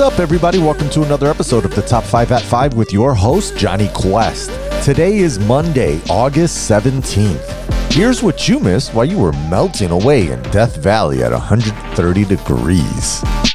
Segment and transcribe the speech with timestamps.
[0.00, 0.58] What's up, everybody?
[0.58, 4.50] Welcome to another episode of the Top 5 at 5 with your host, Johnny Quest.
[4.82, 7.92] Today is Monday, August 17th.
[7.92, 13.49] Here's what you missed while you were melting away in Death Valley at 130 degrees.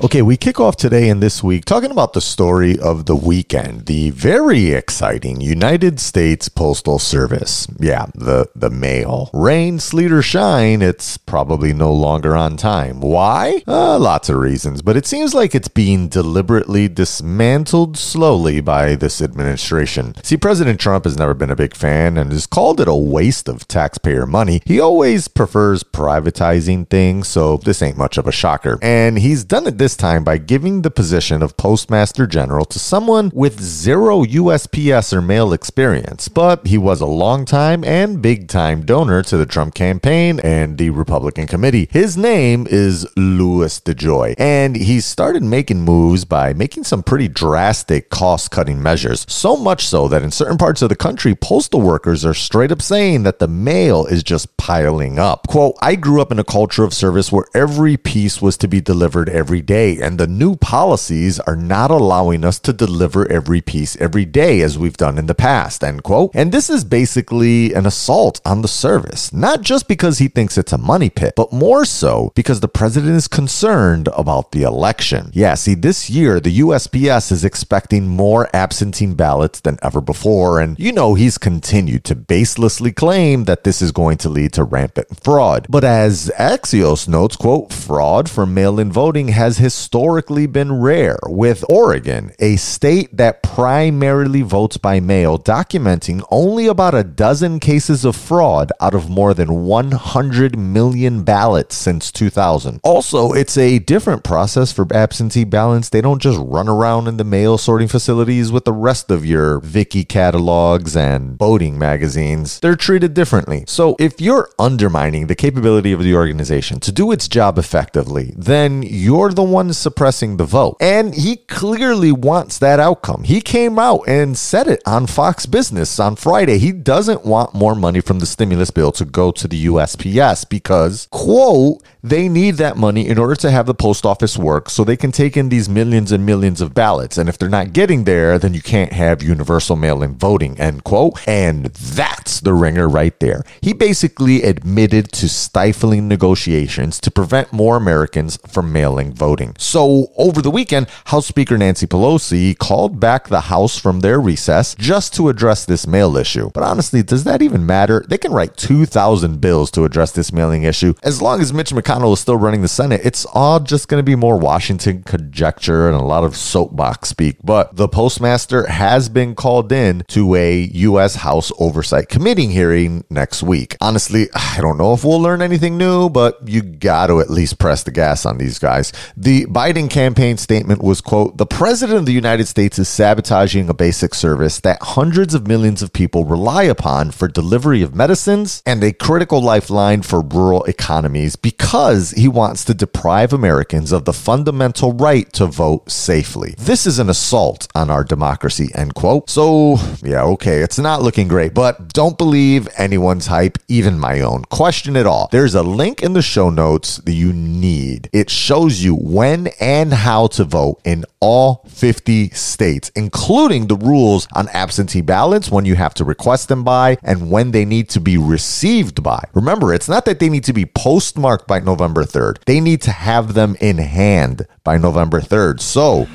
[0.00, 3.86] Okay, we kick off today and this week talking about the story of the weekend,
[3.86, 7.66] the very exciting United States Postal Service.
[7.80, 9.28] Yeah, the, the mail.
[9.32, 13.00] Rain, sleet, or shine, it's probably no longer on time.
[13.00, 13.64] Why?
[13.66, 19.20] Uh, lots of reasons, but it seems like it's being deliberately dismantled slowly by this
[19.20, 20.14] administration.
[20.22, 23.48] See, President Trump has never been a big fan and has called it a waste
[23.48, 24.62] of taxpayer money.
[24.64, 28.78] He always prefers privatizing things, so this ain't much of a shocker.
[28.80, 32.78] And he's done it this this time by giving the position of Postmaster General to
[32.78, 38.48] someone with zero USPS or mail experience, but he was a long time and big
[38.48, 41.88] time donor to the Trump campaign and the Republican committee.
[41.90, 48.10] His name is Louis DeJoy, and he started making moves by making some pretty drastic
[48.10, 49.24] cost cutting measures.
[49.26, 52.82] So much so that in certain parts of the country, postal workers are straight up
[52.82, 55.46] saying that the mail is just piling up.
[55.46, 58.82] Quote, I grew up in a culture of service where every piece was to be
[58.82, 63.60] delivered every day day, and the new policies are not allowing us to deliver every
[63.60, 66.30] piece every day as we've done in the past, end quote.
[66.34, 70.72] And this is basically an assault on the service, not just because he thinks it's
[70.72, 75.30] a money pit, but more so because the president is concerned about the election.
[75.32, 80.78] Yeah, see, this year, the USPS is expecting more absentee ballots than ever before, and
[80.78, 85.08] you know he's continued to baselessly claim that this is going to lead to rampant
[85.22, 85.66] fraud.
[85.68, 92.32] But as Axios notes, quote, fraud for mail-in voting has historically been rare, with Oregon,
[92.38, 98.72] a state that primarily votes by mail, documenting only about a dozen cases of fraud
[98.80, 102.80] out of more than 100 million ballots since 2000.
[102.82, 105.90] Also, it's a different process for absentee ballots.
[105.90, 109.60] They don't just run around in the mail sorting facilities with the rest of your
[109.60, 112.58] Vicky catalogs and voting magazines.
[112.60, 113.64] They're treated differently.
[113.66, 118.82] So, if you're undermining the capability of the organization to do its job effectively, then
[118.82, 120.76] you're the one suppressing the vote.
[120.80, 123.24] And he clearly wants that outcome.
[123.24, 126.58] He came out and said it on Fox Business on Friday.
[126.58, 131.08] He doesn't want more money from the stimulus bill to go to the USPS because,
[131.10, 134.96] quote, they need that money in order to have the post office work so they
[134.96, 137.18] can take in these millions and millions of ballots.
[137.18, 140.84] And if they're not getting there, then you can't have universal mail in voting, end
[140.84, 141.26] quote.
[141.26, 143.44] And that's the ringer right there.
[143.60, 149.47] He basically admitted to stifling negotiations to prevent more Americans from mailing voting.
[149.56, 154.74] So, over the weekend, House Speaker Nancy Pelosi called back the House from their recess
[154.74, 156.50] just to address this mail issue.
[156.52, 158.04] But honestly, does that even matter?
[158.08, 160.94] They can write 2,000 bills to address this mailing issue.
[161.02, 164.04] As long as Mitch McConnell is still running the Senate, it's all just going to
[164.04, 167.36] be more Washington conjecture and a lot of soapbox speak.
[167.42, 171.16] But the postmaster has been called in to a U.S.
[171.16, 173.76] House Oversight Committee hearing next week.
[173.80, 177.58] Honestly, I don't know if we'll learn anything new, but you got to at least
[177.58, 178.92] press the gas on these guys.
[179.16, 183.74] The Biden campaign statement was, quote, the president of the United States is sabotaging a
[183.74, 188.82] basic service that hundreds of millions of people rely upon for delivery of medicines and
[188.82, 194.92] a critical lifeline for rural economies because he wants to deprive Americans of the fundamental
[194.92, 196.54] right to vote safely.
[196.58, 199.28] This is an assault on our democracy, end quote.
[199.28, 204.44] So, yeah, okay, it's not looking great, but don't believe anyone's hype, even my own.
[204.46, 205.28] Question it all.
[205.30, 208.08] There's a link in the show notes that you need.
[208.12, 213.76] It shows you when when and how to vote in all 50 states, including the
[213.76, 217.90] rules on absentee ballots, when you have to request them by, and when they need
[217.90, 219.22] to be received by.
[219.34, 222.90] Remember, it's not that they need to be postmarked by November 3rd, they need to
[222.90, 225.60] have them in hand by November 3rd.
[225.60, 226.06] So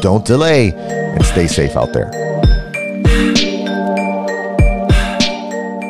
[0.00, 2.51] don't delay and stay safe out there.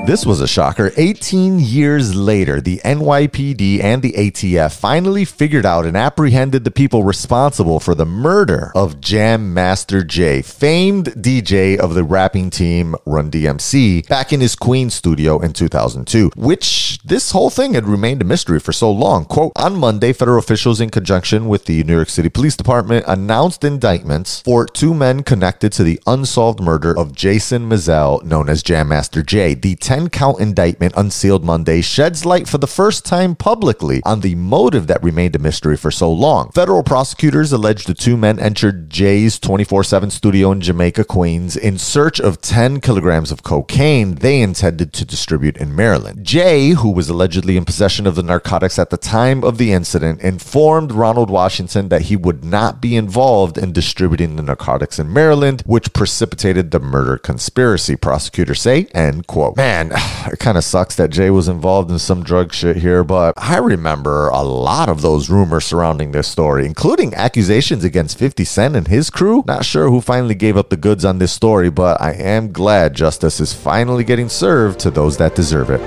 [0.04, 0.90] This was a shocker.
[0.96, 7.04] 18 years later, the NYPD and the ATF finally figured out and apprehended the people
[7.04, 13.30] responsible for the murder of Jam Master Jay, famed DJ of the rapping team Run
[13.30, 18.24] DMC, back in his Queens studio in 2002, which this whole thing had remained a
[18.24, 19.24] mystery for so long.
[19.24, 23.62] Quote, on Monday, federal officials in conjunction with the New York City Police Department announced
[23.62, 28.88] indictments for two men connected to the unsolved murder of Jason Mizell, known as Jam
[28.88, 29.54] Master Jay.
[29.54, 34.20] The 10 10 count indictment unsealed Monday sheds light for the first time publicly on
[34.20, 36.50] the motive that remained a mystery for so long.
[36.52, 41.76] Federal prosecutors allege the two men entered Jay's 24 7 studio in Jamaica, Queens, in
[41.76, 46.24] search of 10 kilograms of cocaine they intended to distribute in Maryland.
[46.24, 50.22] Jay, who was allegedly in possession of the narcotics at the time of the incident,
[50.22, 55.62] informed Ronald Washington that he would not be involved in distributing the narcotics in Maryland,
[55.66, 59.56] which precipitated the murder conspiracy, prosecutors say, end quote.
[59.56, 59.81] Man,
[60.32, 63.58] it kind of sucks that Jay was involved in some drug shit here, but I
[63.58, 68.88] remember a lot of those rumors surrounding this story, including accusations against 50 Cent and
[68.88, 69.42] his crew.
[69.46, 72.94] Not sure who finally gave up the goods on this story, but I am glad
[72.94, 75.80] justice is finally getting served to those that deserve it.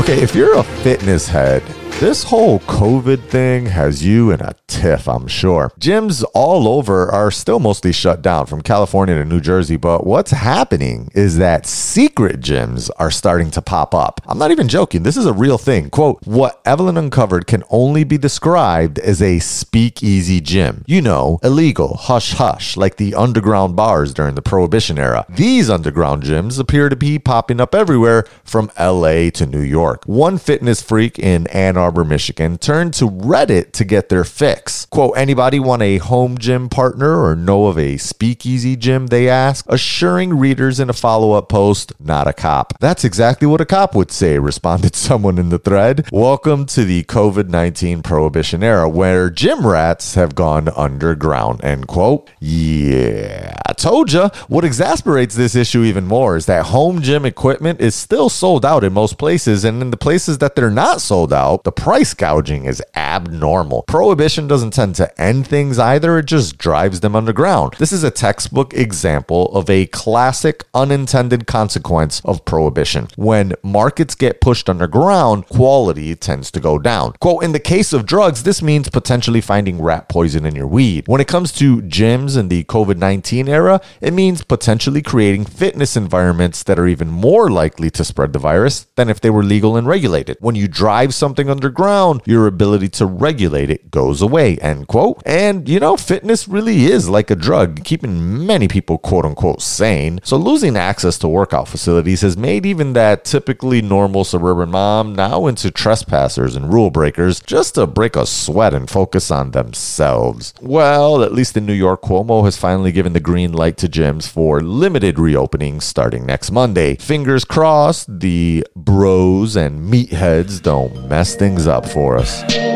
[0.00, 1.62] Okay, if you're a fitness head,
[2.04, 5.72] this whole COVID thing has you in a tiff, I'm sure.
[5.80, 10.30] Gyms all over are still mostly shut down from California to New Jersey, but what's
[10.30, 14.20] happening is that secret gyms are starting to pop up.
[14.26, 15.88] I'm not even joking, this is a real thing.
[15.88, 20.84] Quote, what Evelyn uncovered can only be described as a speakeasy gym.
[20.86, 25.24] You know, illegal, hush hush, like the underground bars during the Prohibition era.
[25.30, 30.04] These underground gyms appear to be popping up everywhere from LA to New York.
[30.04, 34.86] One fitness freak in Ann Arbor, Michigan, turned to Reddit to get their fix.
[34.86, 39.08] Quote, anybody want a home gym partner or know of a speakeasy gym?
[39.08, 42.78] They ask, assuring readers in a follow up post, not a cop.
[42.80, 46.08] That's exactly what a cop would say, responded someone in the thread.
[46.10, 52.30] Welcome to the COVID 19 prohibition era where gym rats have gone underground, end quote.
[52.40, 53.52] Yeah,
[53.84, 54.30] told you.
[54.48, 58.82] What exasperates this issue even more is that home gym equipment is still sold out
[58.82, 62.64] in most places, and in the places that they're not sold out, the price gouging
[62.64, 63.82] is abnormal.
[63.82, 67.74] Prohibition doesn't tend to end things either, it just drives them underground.
[67.78, 73.08] This is a textbook example of a classic unintended consequence of prohibition.
[73.16, 77.12] When markets get pushed underground, quality tends to go down.
[77.20, 81.06] Quote, in the case of drugs, this means potentially finding rat poison in your weed.
[81.06, 85.96] When it comes to gyms in the COVID 19 era, it means potentially creating fitness
[85.96, 89.76] environments that are even more likely to spread the virus than if they were legal
[89.76, 90.36] and regulated.
[90.40, 95.22] When you drive something underground, your ability to regulate it goes away, end quote.
[95.24, 100.20] And, you know, fitness really is like a drug, keeping many people quote unquote sane.
[100.22, 105.46] So losing access to workout facilities has made even that typically normal suburban mom now
[105.46, 110.52] into trespassers and rule breakers just to break a sweat and focus on themselves.
[110.60, 114.28] Well, at least in New York, Cuomo has finally given the green light to gyms
[114.28, 116.96] for limited reopening starting next Monday.
[116.96, 122.73] Fingers crossed the bros and meatheads don't mess things up for us.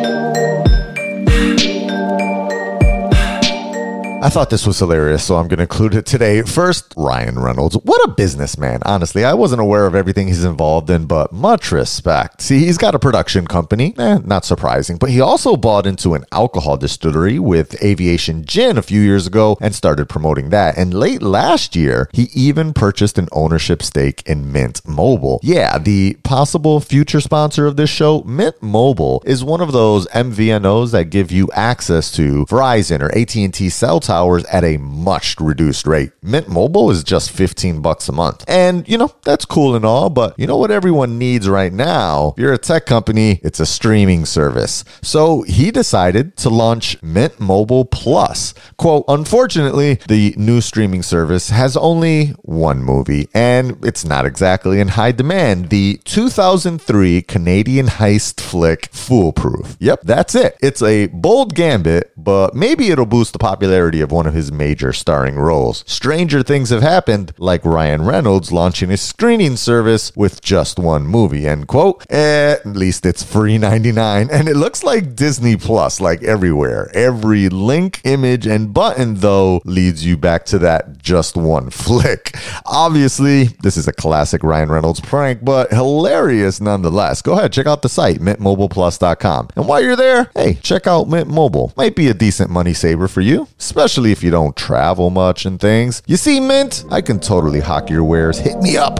[4.20, 6.42] I thought this was hilarious, so I'm going to include it today.
[6.42, 7.76] First, Ryan Reynolds.
[7.76, 8.80] What a businessman.
[8.84, 12.42] Honestly, I wasn't aware of everything he's involved in, but much respect.
[12.42, 13.94] See, he's got a production company.
[13.96, 14.96] Eh, not surprising.
[14.96, 19.56] But he also bought into an alcohol distillery with Aviation Gin a few years ago
[19.60, 20.76] and started promoting that.
[20.76, 25.38] And late last year, he even purchased an ownership stake in Mint Mobile.
[25.44, 30.90] Yeah, the possible future sponsor of this show, Mint Mobile, is one of those MVNOs
[30.90, 36.12] that give you access to Verizon or AT&T cell towers at a much reduced rate.
[36.22, 38.42] Mint Mobile is just 15 bucks a month.
[38.48, 42.32] And, you know, that's cool and all, but you know what everyone needs right now?
[42.36, 44.82] If you're a tech company, it's a streaming service.
[45.02, 48.54] So he decided to launch Mint Mobile Plus.
[48.78, 54.88] Quote, unfortunately, the new streaming service has only one movie, and it's not exactly in
[54.88, 55.68] high demand.
[55.68, 59.76] The 2003 Canadian heist flick Foolproof.
[59.80, 60.56] Yep, that's it.
[60.62, 64.92] It's a bold gambit, but maybe it'll boost the popularity of one of his major
[64.92, 65.84] starring roles.
[65.86, 71.46] Stranger things have happened, like Ryan Reynolds launching his screening service with just one movie,
[71.46, 72.10] end quote.
[72.10, 76.90] At least it's free 99, and it looks like Disney Plus, like everywhere.
[76.94, 82.36] Every link, image, and button, though, leads you back to that just one flick.
[82.66, 87.22] Obviously, this is a classic Ryan Reynolds prank, but hilarious nonetheless.
[87.22, 89.48] Go ahead, check out the site, mintmobileplus.com.
[89.56, 91.72] And while you're there, hey, check out Mint Mobile.
[91.76, 95.58] Might be a decent money saver for you, especially if you don't travel much and
[95.58, 96.02] things.
[96.06, 98.38] You see, Mint, I can totally hawk your wares.
[98.38, 98.98] Hit me up.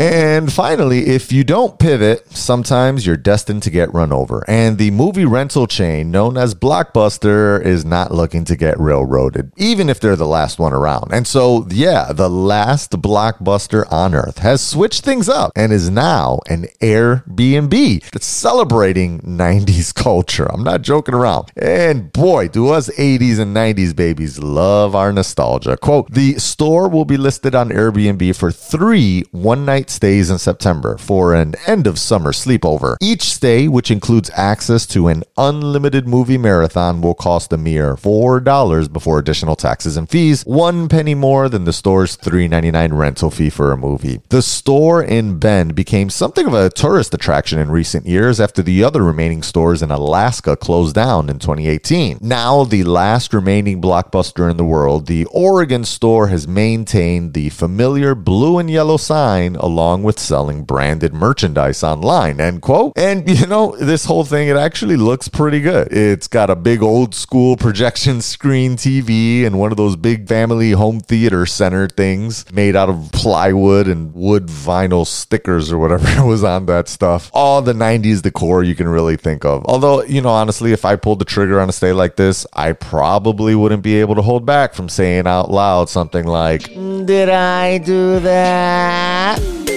[0.02, 4.44] And finally, if you don't pivot, sometimes you're destined to get run over.
[4.48, 9.88] And the movie rental chain known as Blockbuster is not looking to get railroaded, even
[9.88, 11.12] if they're the last one around.
[11.12, 16.40] And so, yeah, the last Blockbuster on earth has switched things up and is now
[16.48, 20.50] an Airbnb that's celebrating 90s culture.
[20.52, 21.52] I'm not joking around.
[21.56, 25.76] And boy, do us 80s and 90s babies love our nostalgia.
[25.76, 30.96] Quote, the store will be listed on Airbnb for three one night stays in September
[30.96, 32.96] for an end of summer sleepover.
[33.00, 38.92] Each stay, which includes access to an unlimited movie marathon, will cost a mere $4
[38.92, 43.72] before additional taxes and fees, one penny more than the store's $3.99 rental fee for
[43.72, 44.20] a movie.
[44.30, 48.82] The store in Bend became something of a tourist attraction in recent years after the
[48.82, 52.18] other remaining stores in Alaska closed down in 2018.
[52.20, 58.14] Now, the last remaining blockbuster in the world, the Oregon store has maintained the familiar
[58.14, 62.40] blue and yellow sign along with selling branded merchandise online.
[62.40, 62.92] End quote.
[62.96, 65.92] And you know, this whole thing, it actually looks pretty good.
[65.92, 70.72] It's got a big old school projection screen TV and one of those big family
[70.72, 76.44] home theater center things made out of plywood and wood vinyl stickers or whatever was
[76.44, 77.30] on that stuff.
[77.32, 79.64] All the 90s decor you can really think of.
[79.66, 82.72] Although, you know, honestly, if I pulled the trigger on a stay like this, I
[82.72, 87.78] probably wouldn't be able to hold back from saying out loud something like, Did I
[87.78, 89.71] do that?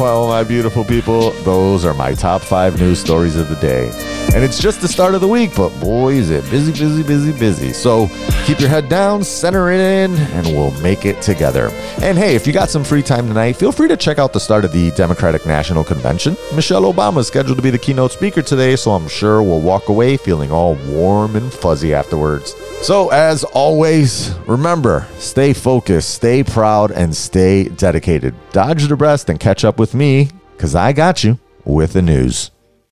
[0.00, 3.90] Well, my beautiful people, those are my top five news stories of the day.
[4.32, 7.32] And it's just the start of the week, but boy, is it busy, busy, busy,
[7.32, 7.72] busy.
[7.72, 8.08] So
[8.44, 11.68] keep your head down, center it in, and we'll make it together.
[12.00, 14.38] And hey, if you got some free time tonight, feel free to check out the
[14.38, 16.36] start of the Democratic National Convention.
[16.54, 19.88] Michelle Obama is scheduled to be the keynote speaker today, so I'm sure we'll walk
[19.88, 22.54] away feeling all warm and fuzzy afterwards.
[22.82, 28.34] So, as always, remember stay focused, stay proud, and stay dedicated.
[28.52, 32.52] Dodge the breast and catch up with me, because I got you with the news.